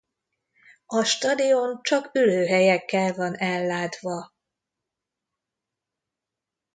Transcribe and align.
A 0.85 1.03
stadion 1.05 1.79
csak 1.81 2.15
ülőhelyekkel 2.15 3.13
van 3.13 3.35
ellátva. 3.35 4.31